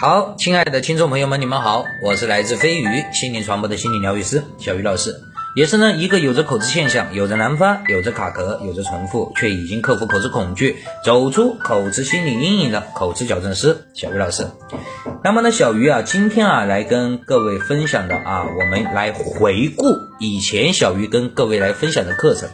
[0.00, 5.20] 好，亲爱的听众朋友们，你们好，我是来自飞鱼心灵传播的心理疗愈师小鱼老师，
[5.54, 14.46] 也是呢一个有着口吃现象、有着难发、有着卡壳、有着重复，却已经克服口吃恐惧、走出口吃心理阴影的口吃矫正师小鱼老师。
[15.22, 19.84] 那么呢，小鱼啊，今天啊来跟各位分享的啊，我们来回顾
[20.18, 22.48] 以前小鱼跟各位来分享的课程。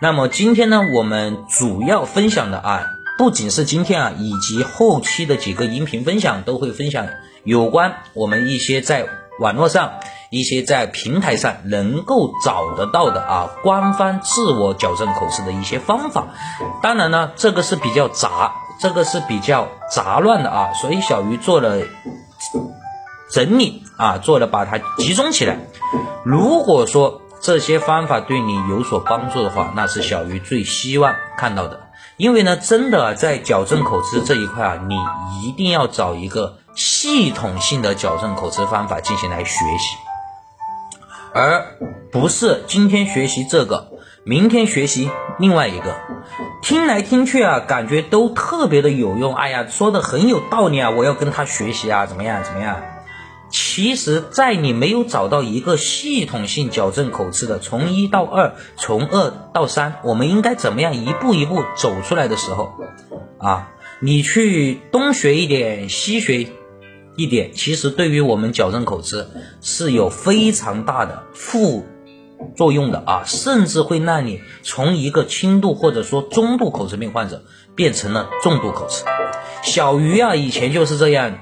[0.00, 2.95] 那么今天呢，我们主要分享的啊。
[3.18, 7.06] 不仅是今天啊，以及后期的几个音频分享都会分享
[7.44, 9.06] 有关我们一些在
[9.38, 9.94] 网络上、
[10.30, 16.28] 一些在平台上能够找得到的啊，官方自我矫正口吃的一些方法。
[16.82, 21.82] 当然呢，这个是比较杂，这个是比较杂乱的啊，所以小鱼做了
[23.30, 25.58] 整理啊，做了把它集中起来。
[26.24, 31.85] 如果说这些方法对你有所帮助的话，那是小鱼最希望看到的。
[32.16, 34.96] 因为呢，真的在矫正口吃这一块啊，你
[35.46, 39.96] 一定要找一个系统性的矫正口吃方法进行来学习，
[41.34, 41.76] 而
[42.10, 43.88] 不是今天学习这个，
[44.24, 45.94] 明天学习另外一个，
[46.62, 49.34] 听来听去啊，感觉都特别的有用。
[49.34, 52.76] 哎呀，说的很有道理啊，我要跟他学习啊，怎么样，怎么样？
[53.48, 62.72] 其实，在你没有找到一个系统性矫正口吃的，从一到二，从二到三，我们应该怎么样一步一步走出来的时候，
[63.38, 66.48] 啊，你去东学一点，西学
[67.16, 69.28] 一点，其实对于我们矫正口吃
[69.60, 71.86] 是有非常大的副
[72.56, 79.04] 作用的啊，甚至会让你从一个轻度或者说中度口吃病患者变成了重度口吃。
[79.62, 81.38] 小鱼啊，以前就是这样。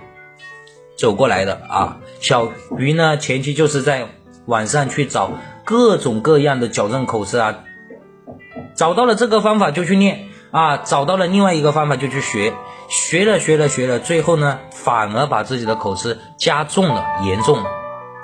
[0.97, 4.09] 走过来的啊，小鱼呢前期就是在
[4.47, 5.33] 网上去找
[5.65, 7.65] 各种各样的矫正口吃啊，
[8.75, 12.53] 找到了这个方法就去练啊，找到了另外一个方法就去学，
[12.89, 17.59] 学了学了学了，最后呢反而把自己的口吃加重了严重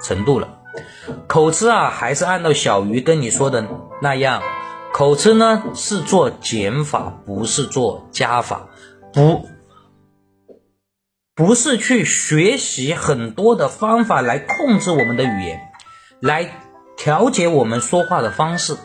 [0.00, 0.48] 程度了。
[1.26, 3.66] 口吃啊还是按照小鱼跟你说的
[4.00, 4.42] 那样，
[4.92, 8.68] 口吃呢是做减法，不是做加法，
[9.12, 9.44] 不。
[11.40, 15.58] 不是去学习很多的方法来控制我们的语言，
[16.20, 16.50] 来
[16.98, 18.76] 调节我们说话的方式，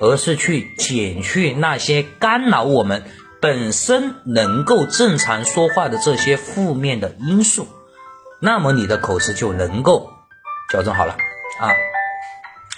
[0.00, 3.04] 而是去减去那些干扰我们
[3.40, 7.68] 本身能够正常说话的这些负面的因素，
[8.40, 10.10] 那么你的口吃就能够
[10.72, 11.16] 矫正好了
[11.60, 11.70] 啊。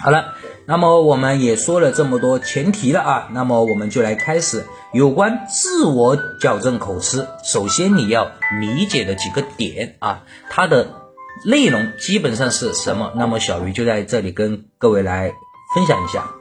[0.03, 0.33] 好了，
[0.65, 7.25] 那么我们也说了这么多前提了啊，那么我们就来开始有关自我矫正口吃。
[7.41, 10.89] 首先你要理解的几个点啊，它的
[11.45, 13.13] 内容基本上是什么？
[13.15, 15.31] 那么小鱼就在这里跟各位来
[15.73, 16.31] 分享一下。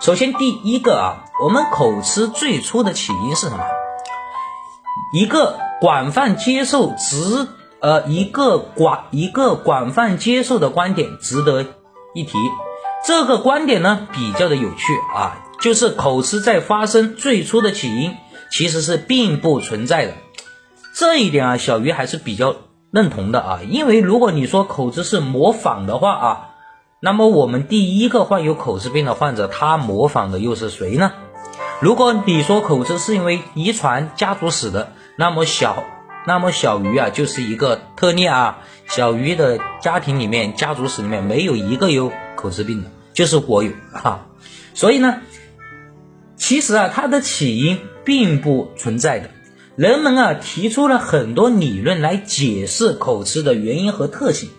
[0.00, 3.62] 首先第一个啊，我们口吃最初的起因是什么？
[5.12, 7.48] 一个广泛接受值
[7.80, 11.66] 呃一个广一个广泛接受的观点值得
[12.14, 12.38] 一提。
[13.06, 18.14] 这个观点呢比较的有趣啊，就是口吃在发生最初的起因
[18.50, 20.12] 其实是并不存在的，
[20.94, 22.56] 这一点啊小鱼还是比较
[22.92, 26.48] 认同的啊，因为如果你说口吃是模仿的话啊，
[27.00, 31.12] 那么我们第一个患有口吃病的患者他模仿的又是谁呢？
[31.80, 35.84] 如果你说口吃是因为遗传家族史的，那么小
[36.26, 42.12] 那么小鱼啊就是一个特例啊，小鱼的家庭里面家族史里面没有一个有。
[42.40, 44.26] 口吃病的，就是我有啊，
[44.74, 45.20] 所以呢，
[46.36, 49.30] 其实啊，它的起因并不存在的。
[49.76, 54.50] 人们啊提出了很多理论来解释口吃的原因和特性，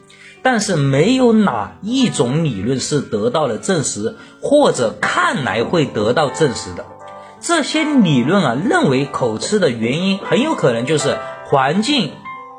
[0.41, 6.85] 但是没有哪一种理论是得到了证实，或者看来会得到证实的。
[7.39, 12.11] 这些理论啊认为口吃的原因很有可能就是环境。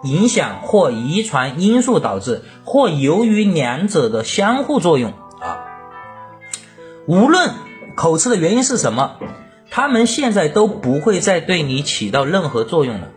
[0.03, 5.65] 影响或遗传因素导致，或由于两者的相互作用啊。
[7.07, 7.51] 无论
[7.95, 9.17] 口吃的原因是什么，
[9.71, 13.09] 他们现在都不会再对你起到任何作用了。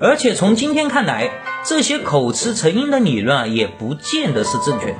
[0.00, 1.30] 而且从今天看来，
[1.64, 4.96] 这些口吃成因的理论啊，也不见得是正确的。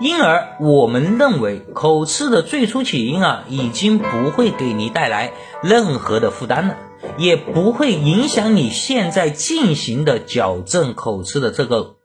[0.00, 6.74] 因而，我们认为口吃的最初起因啊，已经不会给你带来任何的负担了。
[7.18, 11.96] 也不会影响你现在进行的矫正口吃的这个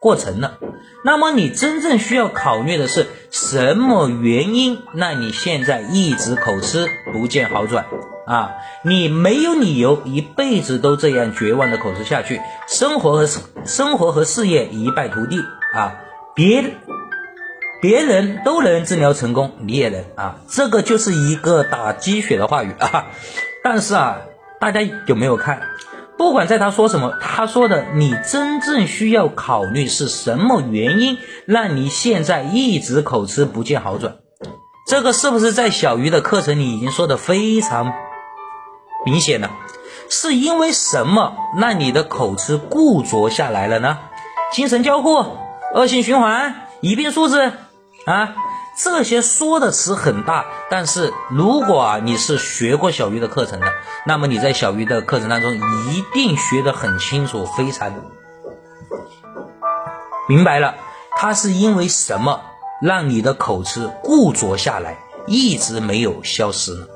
[0.00, 0.58] 过程了。
[1.04, 7.86] 那么你真正需要考虑的是什么原因让你现在一直口吃不见好转
[8.26, 8.52] 啊？
[8.82, 13.26] 你没有理由一辈子都这样绝望的口吃下去，生活和
[13.66, 16.00] 生活和事业一败涂地啊！
[16.34, 16.64] 别
[17.82, 20.40] 别人都能治疗成功，你也能啊！
[20.48, 23.08] 这个就是一个打鸡血的话语啊！
[23.62, 24.22] 但是啊。
[24.64, 25.60] 大家有没有看？
[26.16, 34.16] 不管在他说什么，他说的你真正需要考虑是什么原因让你现在一直口吃不见好转。
[34.86, 37.92] 这个是不是在小鱼的课程里已经说的非常
[39.04, 39.50] 明显了？
[40.08, 43.98] 是因为什么让你的口吃固着下来了呢？
[44.52, 45.24] 精神交互、
[45.74, 47.52] 恶性循环、一病数字
[48.06, 48.36] 啊，
[48.76, 50.44] 这些说的词很大。
[50.70, 53.66] 但是如果啊你是学过小鱼的课程的，
[54.06, 57.92] 那么你在小鱼的课程当中一定学得很清楚，非常
[60.28, 60.74] 明白了。
[61.16, 62.40] 它是因为什么
[62.82, 66.86] 让你的口吃固着下来，一直没有消失呢？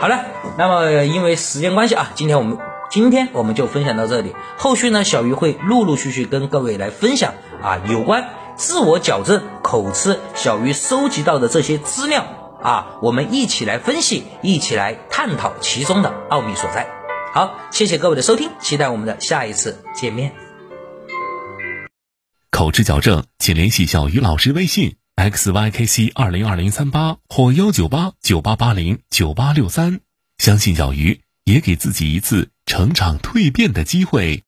[0.00, 0.24] 好了，
[0.56, 2.58] 那么因为时间关系啊，今天我们
[2.88, 4.34] 今天我们就分享到这里。
[4.56, 12.24] 后续呢，小鱼会陆陆续续跟各位来分享啊，有关自我矫正口吃，小鱼收集到的这些资料
[12.62, 16.88] 啊，我们一起来分析，一起来探讨其中的奥秘所在。
[17.34, 20.32] 好，谢谢各位的收听，期待我们的下一次见面。
[22.50, 24.96] 口吃矫正，请联系小鱼老师微信。
[25.16, 30.00] xykc 二零二零三八或幺九八九八八零九八六三，
[30.38, 34.44] 相信小鱼，也给自己一次成长蜕变的机会。